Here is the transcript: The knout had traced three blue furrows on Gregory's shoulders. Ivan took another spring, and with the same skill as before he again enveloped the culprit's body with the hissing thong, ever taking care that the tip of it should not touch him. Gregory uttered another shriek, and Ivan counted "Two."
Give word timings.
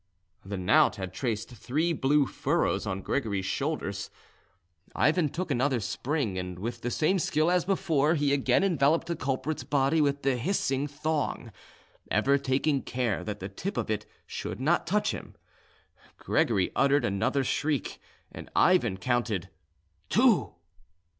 The 0.43 0.57
knout 0.57 0.95
had 0.95 1.13
traced 1.13 1.49
three 1.51 1.93
blue 1.93 2.25
furrows 2.25 2.87
on 2.87 3.03
Gregory's 3.03 3.45
shoulders. 3.45 4.09
Ivan 4.95 5.29
took 5.29 5.51
another 5.51 5.79
spring, 5.79 6.39
and 6.39 6.57
with 6.57 6.81
the 6.81 6.89
same 6.89 7.19
skill 7.19 7.51
as 7.51 7.65
before 7.65 8.15
he 8.15 8.33
again 8.33 8.63
enveloped 8.63 9.05
the 9.05 9.15
culprit's 9.15 9.63
body 9.63 10.01
with 10.01 10.23
the 10.23 10.37
hissing 10.37 10.87
thong, 10.87 11.51
ever 12.09 12.39
taking 12.39 12.81
care 12.81 13.23
that 13.23 13.39
the 13.39 13.47
tip 13.47 13.77
of 13.77 13.91
it 13.91 14.07
should 14.25 14.59
not 14.59 14.87
touch 14.87 15.11
him. 15.11 15.35
Gregory 16.17 16.71
uttered 16.75 17.05
another 17.05 17.43
shriek, 17.43 17.99
and 18.31 18.49
Ivan 18.55 18.97
counted 18.97 19.49
"Two." 20.09 20.55